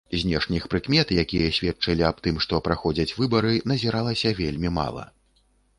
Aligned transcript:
Знешніх 0.19 0.63
прыкмет, 0.71 1.11
якія 1.25 1.51
сведчылі 1.59 2.07
аб 2.09 2.23
тым, 2.29 2.41
што 2.47 2.63
праходзяць 2.69 3.09
выбары, 3.21 3.53
назіралася 3.75 4.37
вельмі 4.43 4.69
мала. 4.81 5.09